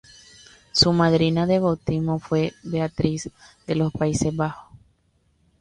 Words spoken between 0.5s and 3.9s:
Su madrina de bautismo fue Beatriz de